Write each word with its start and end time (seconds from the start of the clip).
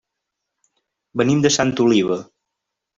Venim 1.23 1.47
de 1.47 1.55
Santa 1.59 1.87
Oliva. 1.89 2.21